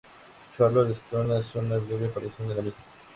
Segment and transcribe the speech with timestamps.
[0.57, 2.83] Charlton Heston hace una breve aparición en la misma.